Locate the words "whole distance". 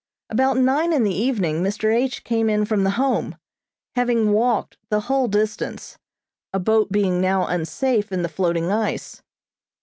5.01-5.99